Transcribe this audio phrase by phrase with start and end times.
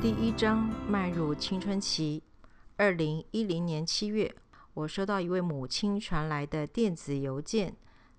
[0.00, 2.22] 第一章迈入青春期。
[2.78, 4.34] 二零一零年七月，
[4.72, 7.76] 我收到一位母亲传来的电子邮件，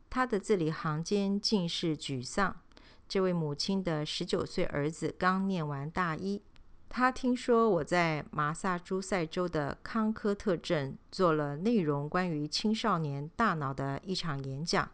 [0.08, 2.56] 她的字里行间尽是沮丧。
[3.08, 6.44] 这位母亲的十九岁儿子刚念完大一，
[6.88, 14.88] 他听说我在马萨诸塞州的康科特镇做了内容关于青少年大脑的一场演讲，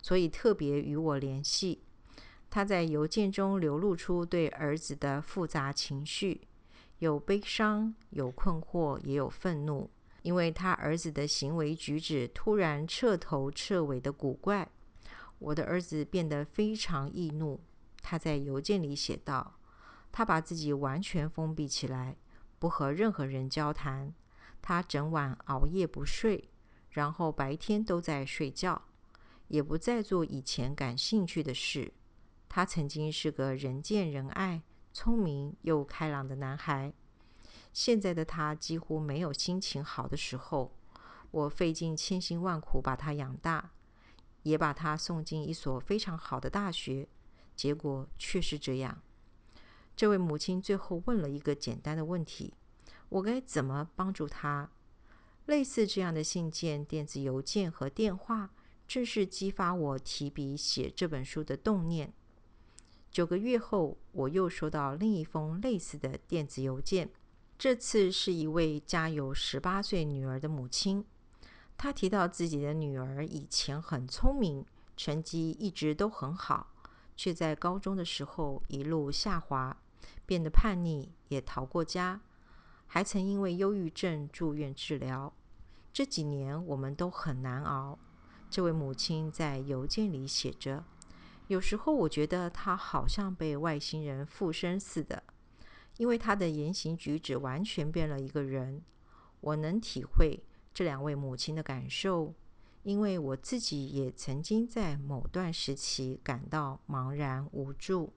[0.00, 1.82] 所以特别与我联系。
[2.54, 6.38] 他在邮件中流露出对儿子的复杂情绪，
[6.98, 9.88] 有悲伤，有困惑，也有愤怒，
[10.20, 14.68] 因为他儿子的行为举止突然彻头彻尾的古怪。
[15.38, 17.58] 我的儿子变得非常易怒。
[18.02, 19.58] 他在邮件里写道
[20.12, 22.14] ：“他把自己完全封闭起来，
[22.58, 24.12] 不和任何人交谈。
[24.60, 26.50] 他整晚熬夜不睡，
[26.90, 28.82] 然后白天都在睡觉，
[29.48, 31.90] 也不再做以前感兴趣的事。”
[32.54, 34.60] 他曾经是个人见人爱、
[34.92, 36.92] 聪明又开朗的男孩。
[37.72, 40.76] 现在的他几乎没有心情好的时候。
[41.30, 43.70] 我费尽千辛万苦把他养大，
[44.42, 47.08] 也把他送进一所非常好的大学，
[47.56, 49.00] 结果却是这样。
[49.96, 52.52] 这位母亲最后问了一个简单的问题：
[53.08, 54.70] 我该怎么帮助他？
[55.46, 58.50] 类似这样的信件、电子邮件和电话，
[58.86, 62.12] 正是激发我提笔写这本书的动念。
[63.12, 67.10] 九个月后，我又收到另一封类似的电子邮件。
[67.58, 71.04] 这次是一位家有十八岁女儿的母亲。
[71.76, 74.64] 她提到自己的女儿以前很聪明，
[74.96, 76.72] 成绩一直都很好，
[77.14, 79.76] 却在高中的时候一路下滑，
[80.24, 82.22] 变得叛逆，也逃过家，
[82.86, 85.30] 还曾因为忧郁症住院治疗。
[85.92, 87.98] 这几年我们都很难熬。
[88.48, 90.84] 这位母亲在邮件里写着。
[91.52, 95.22] 有时候我觉得他好像被外星人附身似的，
[95.98, 98.82] 因为他的言行举止完全变了一个人。
[99.40, 100.42] 我能体会
[100.72, 102.34] 这两位母亲的感受，
[102.84, 108.14] 因为我自己也曾经在某段时期感到茫然无助。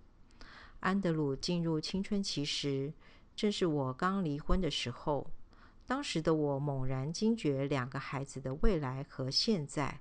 [0.79, 2.93] 安德鲁进入青春期时，
[3.35, 5.29] 正是我刚离婚的时候。
[5.85, 9.99] 当时的我猛然惊觉，两个孩子的未来和现在。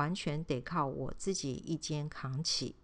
[0.00, 2.74] 完全得靠我自己一肩扛起。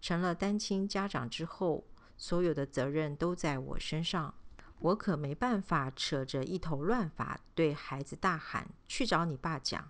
[0.00, 1.84] 成了单亲家长之后，
[2.16, 4.34] 所有的责任都在我身上。
[4.80, 9.88] 我可没办法扯着一头乱发对孩子大喊：“去找你爸讲。”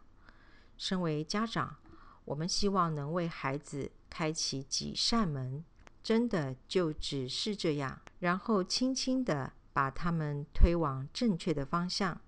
[0.76, 1.78] 身为家长，
[2.26, 5.64] 我们希望能为孩子开启几扇门，
[6.02, 12.20] 真的就只是这样，然后轻轻的把他们推往正确的方向。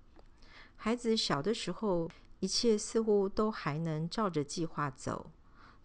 [0.75, 2.09] 孩子小的时候。
[2.41, 5.31] 一切似乎都还能照着计划走。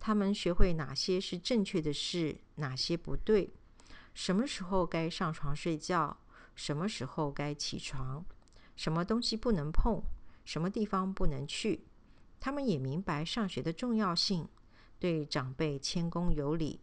[0.00, 3.53] 他们学会哪些是正确的事，哪些不对，
[4.15, 6.16] 什么时候该上床睡觉，
[6.55, 8.25] 什么时候该起床，
[8.75, 10.03] 什么东西不能碰，
[10.47, 11.84] 什么地方不能去。
[12.41, 14.49] 他们也明白上学的重要性，
[14.99, 16.81] 对长辈谦恭有礼。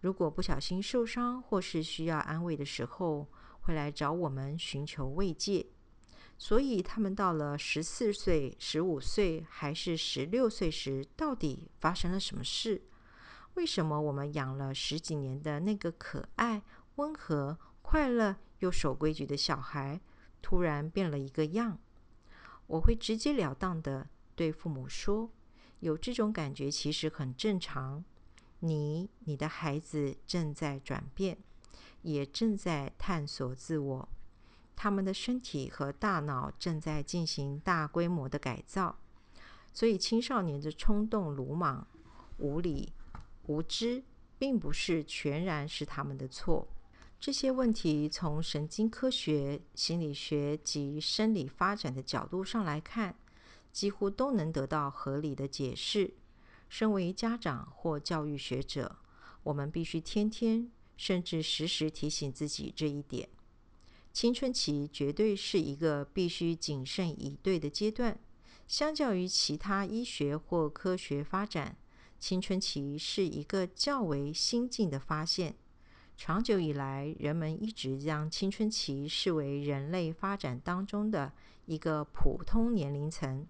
[0.00, 3.28] 如果不小心受伤或是需要安慰的时候，
[3.62, 5.66] 会来找我们寻求慰藉。
[6.38, 12.82] 所以，他们到了十四岁、十五岁还是十六岁时，到底发生了什么事？
[13.54, 16.62] 为什么我们养了十几年的那个可爱、
[16.96, 19.98] 温和、快乐又守规矩的小孩，
[20.42, 21.78] 突然变了一个样？
[22.66, 25.30] 我会直截了当的对父母说
[25.80, 28.04] ：“有这种感觉其实很正常。
[28.60, 31.38] 你、你的孩子正在转变，
[32.02, 34.08] 也正在探索自我。”
[34.76, 38.96] 他们的身体和大脑正在进行大规模的改造，
[39.72, 41.84] 所以青少年的冲动、鲁莽、
[42.38, 42.92] 无理、
[43.46, 44.04] 无知，
[44.38, 46.68] 并不是全然是他们的错。
[47.18, 53.16] 这些问题从神经科学、心理学及生理发展的角度上来看，
[53.72, 56.12] 几乎都能得到合理的解释。
[56.68, 58.96] 身为家长或教育学者，
[59.44, 63.28] 我们必须天天甚至时时提醒自己这一点。
[64.16, 68.18] 青春期绝对是一个必须谨慎以对的阶段。
[68.66, 71.76] 相较于其他医学或科学发展，
[72.18, 75.54] 青春期是一个较为新进的发现。
[76.16, 81.30] 长久以来，人们一直将青春期视为人类发展当中的
[81.66, 83.46] 一个普通年龄层，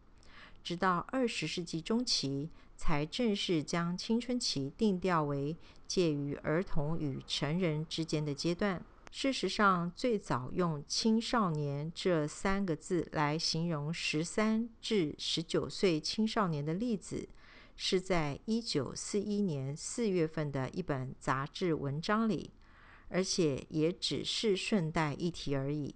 [0.64, 8.84] 直到二十世纪中期，才正式将青春期定调为介于儿童与成人之间的阶段。
[9.18, 17.26] 事实上，最早用“青少年”这三个字来形容十三至十九岁青少年的例子，
[17.76, 22.50] 是在一九四一年四月份的一本杂志文章里。
[23.08, 25.94] 而且也只是顺带一提而已。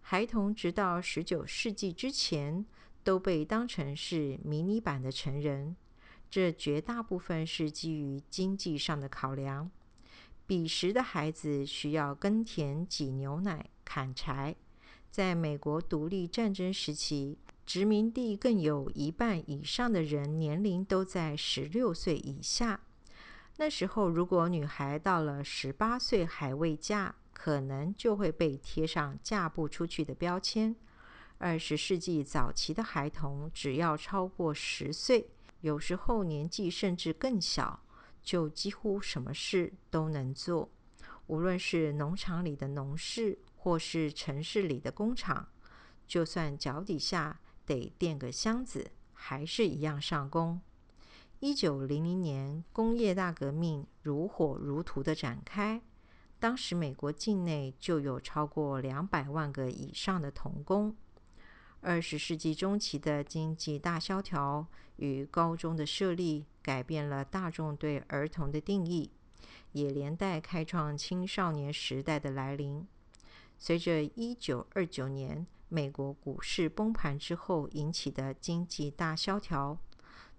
[0.00, 2.64] 孩童直到十九世纪之前
[3.02, 5.74] 都被当成是迷你版的成人，
[6.30, 9.68] 这绝大部分是基于经济上的考量。
[10.50, 14.56] 彼时的孩子需要耕田、挤牛奶、砍柴。
[15.08, 22.80] 在美国独立战争时期，殖民地更有一半以上的人年龄都在十六岁以下。
[23.58, 30.74] 那时候，如果女孩到了十八岁还未嫁，可能就会被贴上嫁不出去的标签。
[31.38, 35.28] 二十世纪早期的孩童只要超过十岁，
[35.60, 37.84] 有时候年纪甚至更小，
[38.22, 40.70] 就几乎什么事都能做。
[41.26, 45.48] 无论是农场里的农事，或是城市里的工厂，
[46.06, 50.60] 就算脚底下得垫个箱子，还是一样上工。
[51.38, 55.80] 一九零零年，工业大革命如火如荼的展开。
[56.38, 60.96] 当时，美国境内就有超过两百万个以上的童工。
[61.80, 69.10] 二十世纪中期的经济大萧条与高中的设立，改变了大众对儿童的定义，
[69.72, 72.86] 也连带开创青少年时代的来临。
[73.58, 79.78] 随着一九二九年美国股市崩盘之后引起的经济大萧条。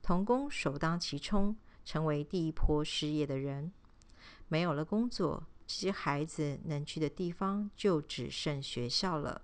[0.01, 3.71] 童工首当其冲，成为第一波失业的人。
[4.47, 9.43] 没有了工作，这些孩子能去的地方就只剩学校了。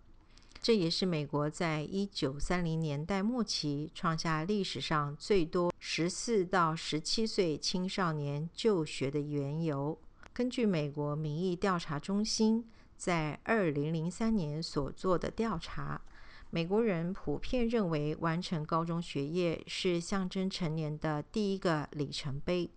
[0.68, 9.98] 这也是美国在一九三零年代末期创下历史上最多十四到十七岁青少年就学的缘由。
[10.34, 16.02] 根据美国民意调查中心在二零零三年所做的调查。
[16.50, 22.70] 美国人普遍认为，完成高中学业是象征成年的第一个里程碑。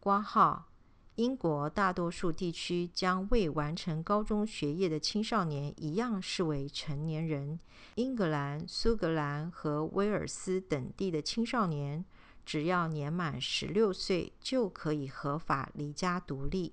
[0.00, 0.67] 挂号，
[1.18, 7.58] 英国大多数地区将未完成高中学业的青少年一样视为成年人。
[7.96, 12.04] 英格兰、苏格兰和威尔斯等地的青少年，
[12.46, 16.72] 只要年满十六岁，就可以合法离家独立。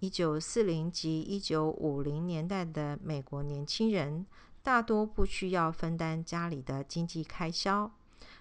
[0.00, 4.26] 一九四零及一九五零年代的美国年轻人。
[4.64, 7.92] 大多不需要分担家里的经济开销，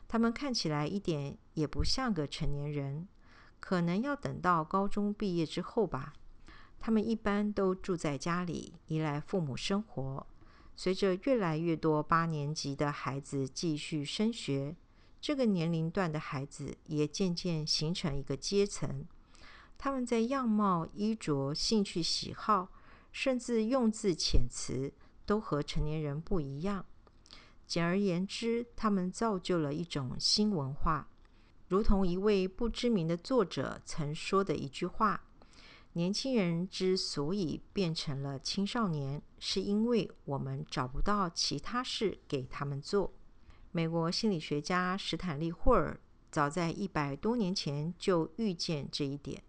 [0.07, 3.07] 他们看起来一点也不像个成年人，
[3.63, 6.12] 可能要等到高中毕业之后吧。
[6.81, 10.27] 他们一般都住在家里，依赖父母生活。
[10.75, 14.75] 随着越来越多八年级的孩子继续升学，
[15.21, 19.07] 这个年龄段的孩子也渐渐形成一个阶层。
[19.77, 22.68] 他们在样貌、衣着、兴趣喜好，
[23.13, 24.92] 甚至用字遣词。
[25.25, 26.86] 都和成年人不一样。
[27.66, 31.07] 简而言之，他们造就了一种新文化，
[31.73, 35.23] 如同一位不知名的作者曾说的一句话
[35.93, 43.11] ：“年轻人之所以变成了青少年，是因为我们找不到其他事给他们做。”
[43.73, 45.99] 美国心理学家史坦利·霍尔
[46.29, 49.41] 早在一百多年前就预见这一点。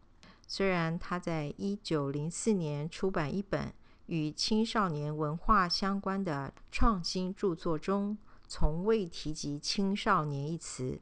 [0.48, 3.70] 虽然他在一九零四年出版一本。
[4.06, 11.00] 与青少年文化相关的创新著作中，从未提及“青少年”一词。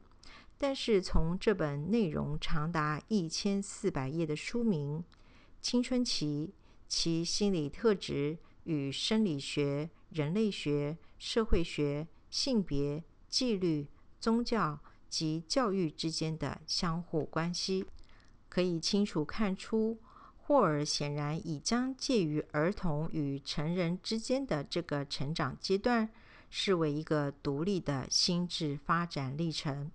[0.65, 4.99] 但是，从这本内容长达一千四百页的书名
[5.61, 6.53] 《青春期：
[6.87, 13.89] 其心理特质与生理学、人类学、社会学、性别、纪律、
[14.21, 17.83] 宗教及教育之间的相互关系》，
[18.47, 19.99] 可以清楚看出。
[20.37, 26.09] 霍尔显然已将介于儿童与成人之间的这个成长阶段
[26.49, 29.91] 视为一个独立的心智发展历程。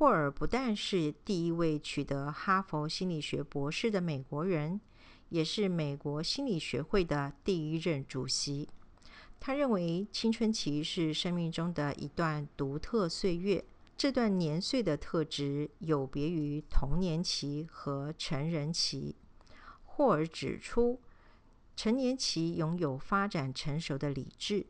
[0.00, 4.80] 霍尔不但是第一位取得哈佛心理学博士的美国人，
[5.28, 8.66] 也是美国心理学会的第一任主席。
[9.38, 13.62] 他认为青春期是生命中的一段独特岁月，
[13.94, 19.14] 这段年岁的特质有别于童年期和成人期。
[19.84, 20.98] 霍尔指出，
[21.76, 24.64] 成年期拥有发展成熟的理智，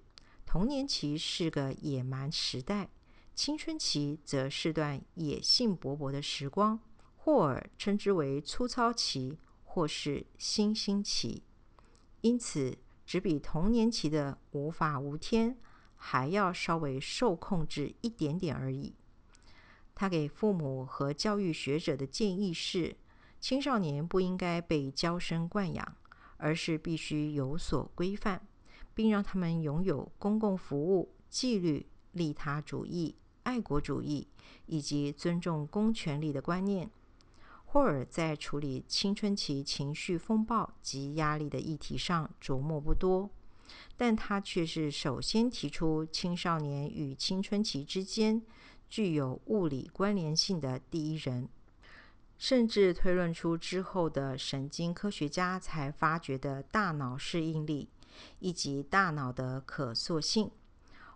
[0.45, 2.89] 童年期是个野蛮时代，
[3.43, 6.79] 青春期则是段野性勃勃的时光。
[7.17, 11.43] 霍尔称之为粗糙期或是新兴期，
[12.21, 15.57] 因此只比童年期的无法无天
[15.97, 18.95] 还要稍微受控制一点点而已。
[19.95, 22.99] 他给父母和教育学者的建议是。
[23.41, 25.97] 青少年不应该被娇生惯养，
[26.37, 28.47] 而是必须有所规范，
[28.93, 34.27] 并让他们拥有公共服务、纪律、利他主义、爱国主义
[34.67, 36.91] 以及尊重公权力的观念。
[37.67, 43.31] 霍尔在处理青春期情绪风暴及压力的议题上琢磨不多，
[43.97, 48.43] 但他却是首先提出青少年与青春期之间
[48.89, 51.49] 具有物理关联性的第一人，
[52.37, 57.89] 甚至推论出之后的神经科学家才发觉的大脑适应力
[58.41, 60.51] 以及大脑的可塑性。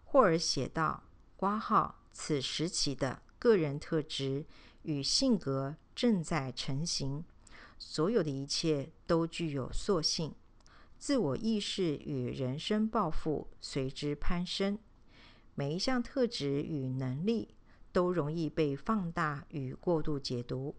[0.04, 1.02] 霍尔写道
[1.34, 4.46] ：“挂号此时期的个人特质
[4.84, 7.24] 与性格。”正在成型，
[7.78, 10.34] 所有的一切都具有塑性，
[10.98, 14.76] 自我意识与人生抱负随之攀升。
[15.54, 17.54] 每一项特质与能力
[17.92, 20.74] 都容易被放大与过度解读。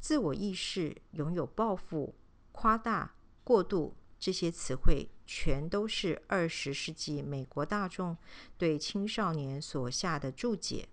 [0.00, 2.16] 自我意识、拥有抱负、
[2.50, 8.16] 夸大、过度这些词汇，全都是二十世纪美国大众
[8.58, 10.88] 对青少年所下的注解。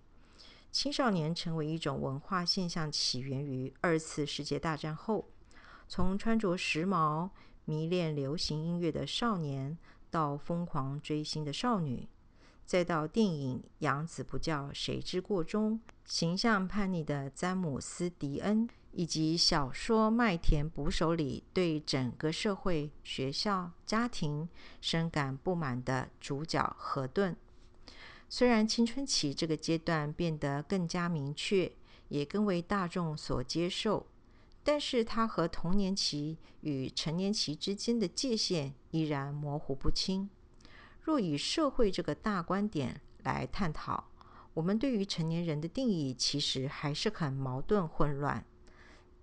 [0.70, 5.28] 青少年成为一种文化现象，起源于二次世界大战后。
[5.86, 7.28] 从穿着时髦、
[7.66, 9.76] 迷恋流行音乐的少年，
[10.10, 12.08] 到疯狂追星的少女，
[12.64, 24.48] 再到电影《养子不教谁之过》中形象叛逆的詹姆斯·迪恩，以及小说《麦田捕手》里对整个社会、学校、家庭
[24.80, 27.36] 深感不满的主角何顿。
[28.28, 31.72] 虽然青春期这个阶段变得更加明确，
[32.08, 34.06] 也更为大众所接受，
[34.62, 40.28] 但是他和童年期与成年期之间的界限依然模糊不清。
[41.00, 44.04] 若以社会这个大观点来探讨，
[44.54, 48.44] 我们对于成年人的定义其实还是很矛盾混乱。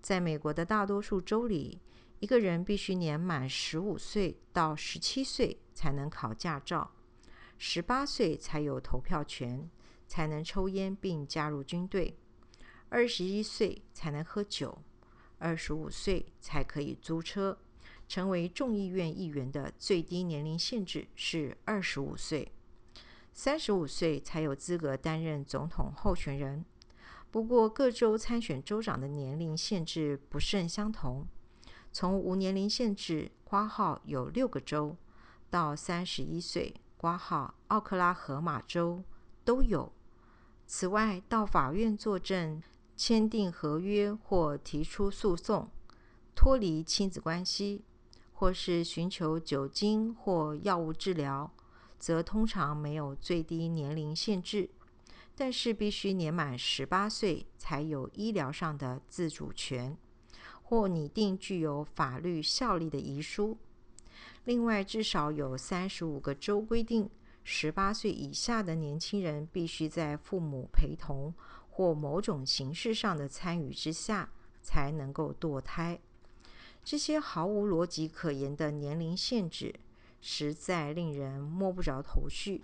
[0.01, 1.79] 在美国的大多数州里，
[2.19, 6.91] 一个人必须年满十五岁到十七岁才能考驾照。
[7.57, 9.69] 十八岁才有投票权，
[10.07, 12.13] 才能抽烟并加入军队；
[12.87, 14.81] 二十一岁才能喝酒；
[15.37, 17.57] 二十五岁才可以租车。
[18.07, 22.51] 成为众议院议员的最低年龄限制是二十五岁。
[23.31, 26.65] 三十五岁才有资格担任总统候选人。
[27.31, 31.27] 不过，各州参选州长的年龄限制不甚相同。
[31.91, 34.95] 从无年龄限制（括号有六个州）
[35.49, 36.73] 到三十一岁。
[36.97, 39.03] 挂号，奥克拉荷马州
[39.45, 39.91] 都有。
[40.67, 42.61] 此外，到法院作证、
[42.97, 45.69] 签订合约或提出诉讼、
[46.35, 47.85] 脱离亲子关系，
[48.33, 51.51] 或是寻求酒精或药物治疗，
[51.97, 54.69] 则通常没有最低年龄限制，
[55.39, 59.95] 但是必须年满十八岁才有医疗上的自主权，
[60.61, 63.57] 或拟定具有法律效力的遗书。
[64.43, 67.09] 另外，至少有三十五个州规定，
[67.45, 71.33] 十八岁以下的年轻人必须在父母陪同
[71.69, 74.29] 或某种形式上的参与之下
[74.61, 75.97] 才能够堕胎。
[76.83, 79.73] 这些毫无逻辑可言的年龄限制，
[80.19, 82.63] 实在令人摸不着头绪。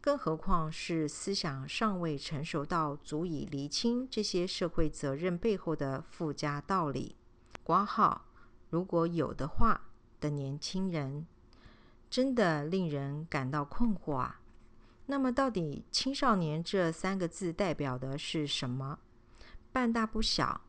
[0.00, 7.16] 更何况是思想尚未成熟到足以厘清这些社会责任背后的附加道理。
[7.62, 8.26] 挂号，
[8.70, 9.82] 如果有的话。
[10.20, 11.26] 的年轻人
[12.10, 14.42] 真的令人感到困惑啊！
[15.06, 18.98] 那么，到底“青少年”这三个字代表的是什么？
[19.72, 20.60] 半大不小，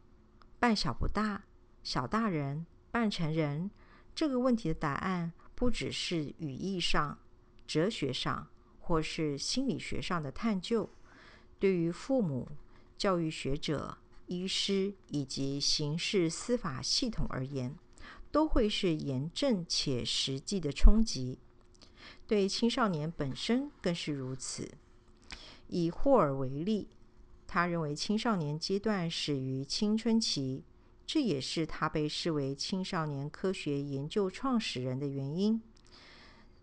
[0.57, 1.43] 半小不大，
[1.83, 3.69] 小大人，半成人？
[4.15, 7.19] 这个问题的答案不只是语义上、
[7.67, 8.47] 哲学上，
[8.91, 10.89] 或是心理学上的探究。
[11.57, 12.45] 对于父母、
[12.97, 17.73] 教育学者、医师以及刑事司法系统而言，
[18.33, 21.39] 都会是严正且实际的冲击，
[22.27, 24.69] 对青少年本身更是如此。
[25.69, 26.89] 以霍尔为例，
[27.47, 30.65] 他认为青少年阶段始于青春期，
[31.07, 35.61] 这也是他被视为青少年科学研究创始人的原因。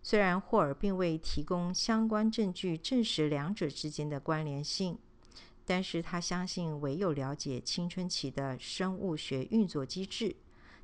[0.09, 4.97] 虽然霍尔并未提供相关证据证实两者之间的关联性，
[5.65, 10.35] 但是他相信，唯有了解青春期的生物学运作机制。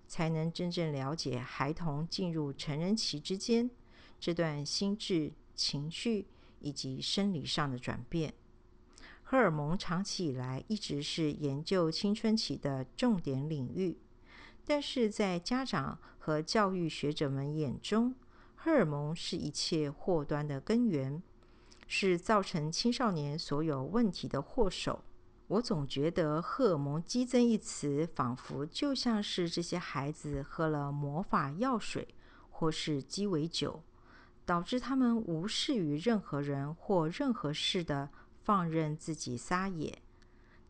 [0.08, 3.67] 才能真正了解孩童进入成人期之间
[4.20, 6.27] 这段心智、情绪
[6.60, 8.32] 以及生理上的转变。
[9.24, 13.98] 荷尔蒙长期以来一直是研究青春期的重点领域，
[14.63, 18.13] 但是在家长和教育学者们眼中，
[18.65, 21.22] 荷尔蒙是一切祸端的根源，
[21.86, 25.03] 是造成青少年所有问题的祸首。
[25.45, 32.07] 我总觉得“荷尔蒙激增”一词，仿佛就像是这些孩子喝了魔法药水，
[32.50, 33.84] 或是鸡尾酒，
[34.48, 38.10] 导致他们无视于任何人或任何事的
[38.43, 40.01] 放任自己撒野。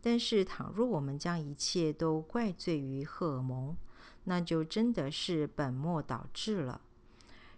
[0.01, 3.77] 但是，倘若我们将一切都怪罪于荷尔蒙，
[4.25, 6.81] 那就真的是本末倒置了。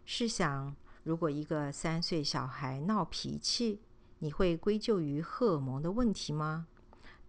[0.09, 0.73] 试想，
[1.03, 3.81] 如果一个三岁小孩闹脾气，
[4.19, 6.67] 你会归咎于荷尔蒙的问题吗？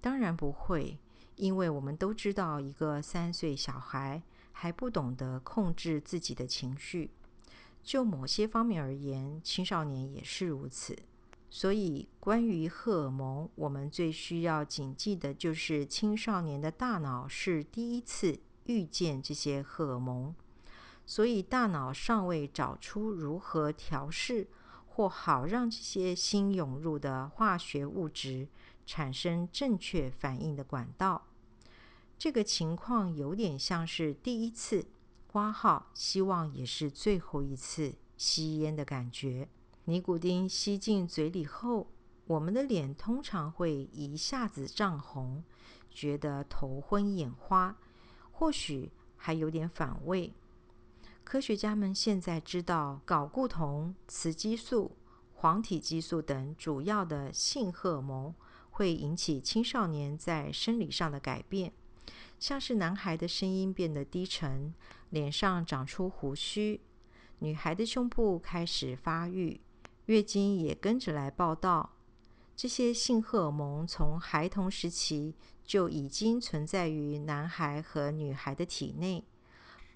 [0.00, 0.96] 当然不会，
[1.34, 7.10] 因为我们都知道，一个三岁小孩还不懂得控制自己的情绪。
[7.82, 10.96] 就某些方面而言，青少年也是如此。
[11.50, 20.32] 所以，关于荷尔蒙，我们最需要谨记的就是，青少年的大脑是第一次遇见这些荷尔蒙，
[21.08, 24.46] 所以大脑尚未找出如何调试
[24.86, 28.46] 或好让这些新涌入的化学物质
[28.84, 31.26] 产生正确反应的管道。
[32.18, 34.86] 这个情况有点像是第一次。
[35.26, 39.48] 挂号，希望也是最后一次吸烟的感觉。
[39.84, 41.86] 尼古丁吸进嘴里后，
[42.26, 45.44] 我们的脸通常会一下子涨红，
[45.90, 47.76] 觉得头昏眼花，
[48.32, 50.34] 或许还有点反胃。
[51.28, 54.96] 科学家们现在知道，睾固酮、雌激素、
[55.34, 58.34] 黄体激素等主要的性荷尔蒙
[58.70, 61.70] 会引起青少年在生理上的改变，
[62.40, 64.72] 像是男孩的声音变得低沉。
[65.10, 66.80] 脸上长出胡须，
[67.40, 69.60] 女孩的胸部开始发育，
[70.06, 71.90] 月经也跟着来报道。
[72.56, 79.22] 这些性荷尔蒙从孩童时期就已经存在于男孩和女孩的体内。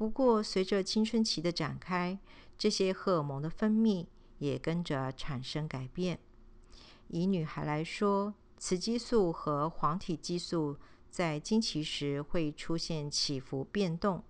[0.02, 2.18] 不过，随着青春期的展开，
[2.58, 4.04] 这些荷尔蒙的分泌
[4.38, 6.18] 也跟着产生改变。
[7.06, 10.76] 以女孩来说，雌激素和黄体激素
[11.08, 14.24] 在经期时会出现起伏变动。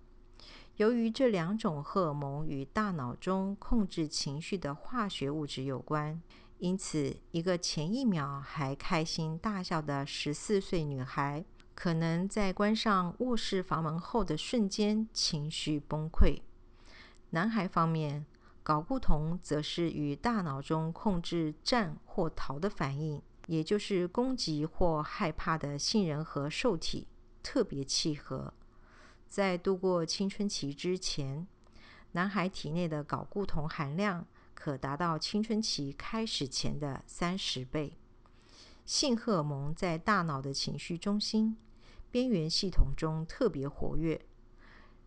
[0.75, 6.21] 由于这两种荷尔蒙与大脑中控制情绪的化学物质有关，
[6.59, 11.43] 因此，一个前一秒还开心大笑的十四岁女孩，
[11.75, 16.41] 可能在关上卧室房门后的瞬间情绪崩溃。
[17.31, 18.25] 男孩方面，
[18.63, 27.07] 睾固酮则是与大脑中控制战或逃的反应，也就是攻击或害怕的杏仁核受体，
[27.41, 28.53] 特别契合。
[29.27, 31.47] 在度过青春期之前，
[32.11, 37.97] 男孩体内的睾固酮含量可达到青春期开始前的三十倍。
[38.85, 41.57] 性荷尔蒙在大脑的情绪中心
[42.11, 44.21] 边缘系统中特别活跃，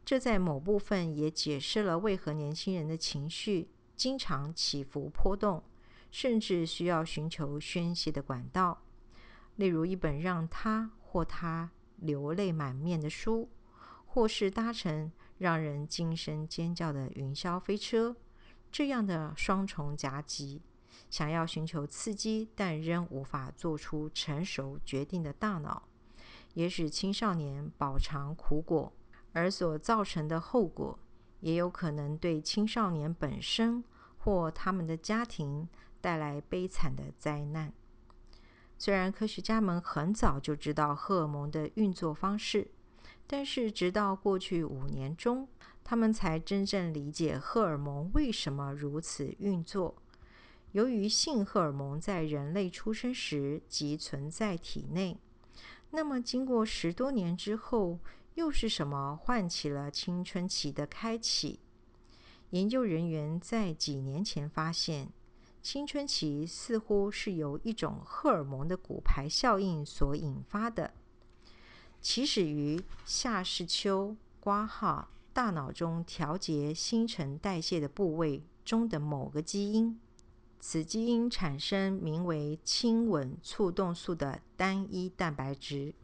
[0.05, 5.63] 这在某部分也解释了为何年轻人的情绪经常起伏波动，
[6.11, 8.83] 甚至需要寻求宣泄的管道，
[9.57, 13.49] 例如一本让他或她流泪满面的书。
[14.09, 18.17] 或是搭乘让人惊声尖叫的云霄飞车，
[18.73, 20.63] 这样的双重夹击，
[21.09, 25.89] 想要寻求刺激但仍无法做出成熟决定的大脑，
[26.55, 28.93] 也使青少年饱尝苦果，
[29.33, 30.99] 而所造成的后果，
[31.41, 33.85] 也有可能对青少年本身
[34.19, 35.69] 或他们的家庭
[36.01, 37.73] 带来悲惨的灾难。
[38.79, 42.71] 虽然科学家们很早就知道荷尔蒙的运作方式。
[43.29, 45.49] 但是，直到过去五年中，
[45.83, 49.97] 他们才真正理解荷尔蒙为什么如此运作。
[50.73, 55.19] 由于性荷尔蒙在人类出生时即存在体内，
[55.91, 57.99] 那么经过十多年之后，
[58.35, 61.61] 又是什么唤起了青春期的开启？
[62.51, 65.11] 研究人员在几年前发现，
[65.63, 70.93] 青春期似乎是由一种荷尔蒙的骨牌效应所引发的。
[72.01, 79.99] 起始于下视丘挂号大脑中调节新陈代谢的部位中的某个基因，
[80.69, 85.95] 此基因产生名为亲吻促动素的单一蛋白质。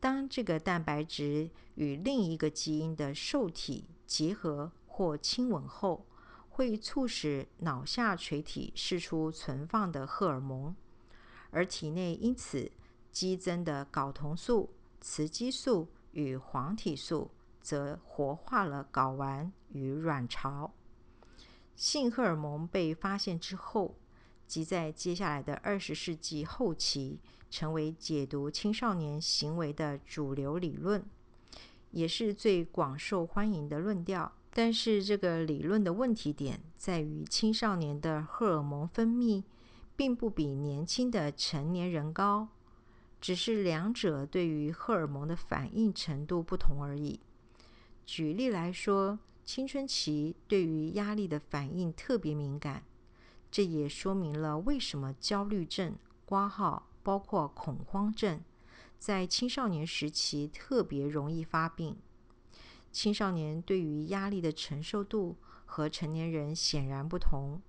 [0.00, 6.04] 当这个蛋白质与另一个基因的受体结合或亲吻后，
[6.50, 10.74] 会促使脑下垂体释出存放的荷尔蒙，
[11.50, 12.68] 而体内因此
[13.12, 14.68] 激增的睾酮素。
[15.00, 17.30] 雌激素与黄体素
[17.62, 20.74] 则活化了睾丸与卵巢。
[21.76, 23.94] 性荷尔蒙被发现之后，
[24.46, 31.04] 即在接下来的二十世纪后期，成为解读青少年行为的主流理论，
[31.90, 34.32] 也是最广受欢迎的论调。
[34.54, 39.44] 但是，这个理论的问题点在于，青少年的荷尔蒙分泌
[39.94, 42.48] 并不比年轻的成年人高。
[43.20, 47.20] 只是两者对于荷尔蒙的反应程度不同而已。
[48.06, 52.82] 举例来说，青春期对于压力的反应特别敏感，
[53.48, 58.42] 这也说明了为什么焦虑症、挂号包括恐慌症
[58.98, 61.96] 在青少年时期特别容易发病。
[62.90, 67.62] 青少年对于压力的承受度和成年人显然不同，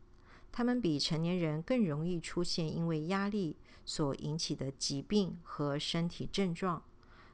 [0.51, 6.81] 他们比成年人更容易出现因为压力所引起的疾病和身体症状，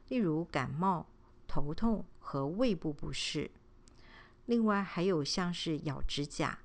[0.10, 1.08] 例如感冒、
[1.48, 3.50] 头痛和胃部不适。
[4.46, 6.60] 另外，还有像是咬指甲、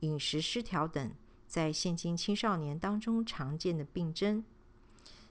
[0.00, 1.12] 饮食失调等，
[1.46, 4.44] 在现今青少年当中常见的病症。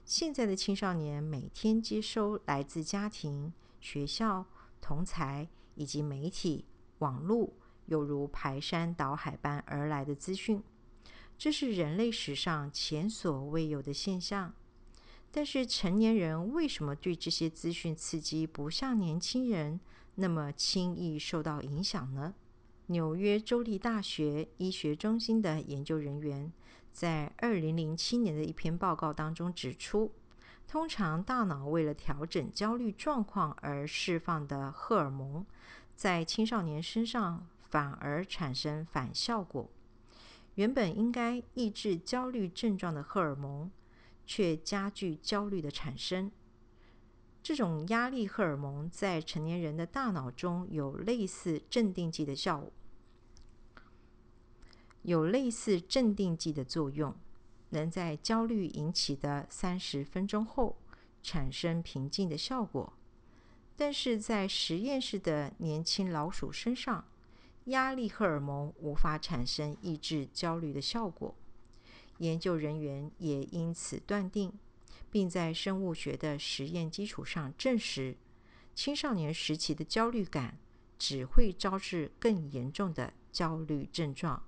[0.04, 4.44] 现在的青少年每天接收来自家庭、学校、
[4.80, 6.64] 同才以及媒体、
[6.98, 7.52] 网络，
[7.86, 10.62] 犹如排山倒海般而来的资讯，
[11.38, 14.52] 这是人类史上前所未有的现象。
[15.30, 19.80] 但是，成年人为什么对这些资讯刺激不像年轻人？
[20.16, 22.34] 那么轻易受到影响呢？
[22.86, 26.52] 纽约州立大学医学中心的研究人员
[26.92, 30.12] 在二零零七年的一篇报告当中指出，
[30.68, 35.44] 通常大脑为了调整焦虑状况而释放的荷尔蒙，
[35.96, 39.68] 在青少年身上反而产生反效果。
[40.56, 43.70] 原本应该抑制焦虑症状的荷尔蒙，
[44.26, 46.30] 却加剧焦虑的产生。
[47.44, 52.72] 这种压力荷尔蒙在成年人的大脑中有类似镇定剂的效果，
[55.02, 57.14] 有类似镇定剂的作用，
[57.68, 60.78] 能在焦虑引起的三十分钟后
[61.22, 62.94] 产生平静的效果。
[63.76, 67.04] 但是在实验室的年轻老鼠身上，
[67.66, 71.34] 压力荷尔蒙无法产生抑制焦虑的效果。
[72.18, 74.50] 研究人员也因此断定。
[75.14, 78.16] 并在生物学的实验基础上证实，
[78.74, 80.58] 青少年时期的焦虑感
[80.98, 84.42] 只会招致更严重的焦虑症状。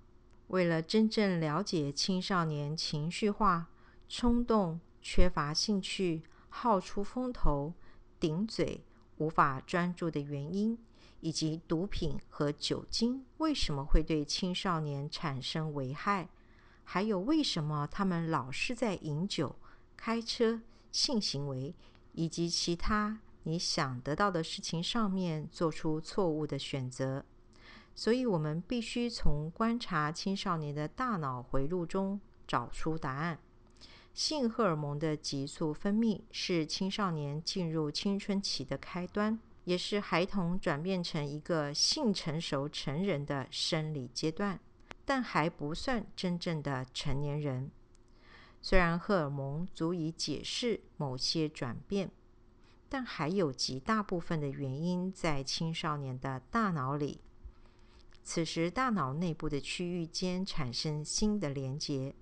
[0.48, 3.68] 为了真正了解青少年情绪化、
[4.08, 7.72] 冲动、缺乏兴趣、好出风头、
[8.18, 8.82] 顶嘴、
[9.18, 10.76] 无法专注的原因，
[11.20, 16.28] 以及毒品和酒精为什么会对青少年产生危害，
[16.82, 19.54] 还有为什么他们老是在饮酒。
[19.96, 20.60] 开车、
[20.92, 21.74] 性行为
[22.12, 27.24] 以及其他你想得到的事情上面做出错误的选择，
[27.94, 33.38] 所以我们必须从观察青少年的大脑回路中找出答案。
[34.12, 44.58] 性荷尔蒙的急速分泌是青少年进入青春期的开端，也是孩童转变成一个性成熟成人的生理阶段，
[45.04, 47.70] 但还不算真正的成年人。
[48.60, 52.10] 虽然荷尔蒙足以解释某些转变，
[52.88, 57.20] 但还有极大部分的原因在青少年的大脑里。
[58.24, 62.14] 此时，大脑内部的区域间产生新的连接，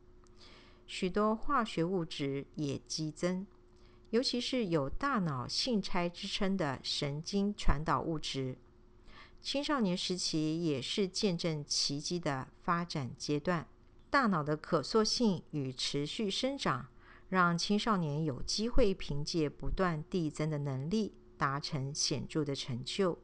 [0.86, 3.46] 许多化学物质也激增，
[4.10, 8.58] 尤其是有大脑信差之称的神经传导物质。
[9.40, 13.66] 青少年时期也是见证奇迹的发展阶段。
[14.14, 16.86] 大脑的可塑性与持续生长，
[17.30, 23.18] 让青少年有机会凭借不断递增的能力达成显著的成就。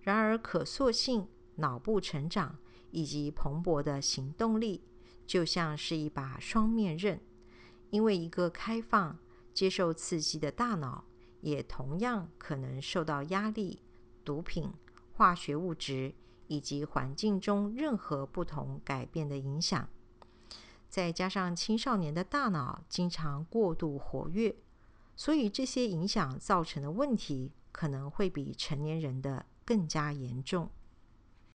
[0.00, 2.58] 然而，可塑性、脑部成长
[2.90, 4.82] 以及蓬勃的行动力，
[5.24, 7.20] 就像是一把双面刃，
[7.90, 9.16] 因为一个开放、
[9.54, 11.04] 接受刺激的大脑，
[11.42, 13.78] 也同样可能受到压力、
[14.24, 14.68] 毒品、
[15.12, 16.12] 化学物质
[16.48, 19.88] 以及环境中任何不同改变的影响。
[20.88, 24.56] 再加上青少年的大脑经常过度活跃，
[25.14, 30.70] 所以这些影响造成的问题可能会比成年人的更加严重。